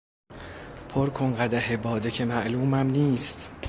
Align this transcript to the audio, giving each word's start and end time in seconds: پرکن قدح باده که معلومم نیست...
پرکن 0.89 1.35
قدح 1.35 1.75
باده 1.75 2.11
که 2.11 2.25
معلومم 2.25 2.87
نیست... 2.89 3.49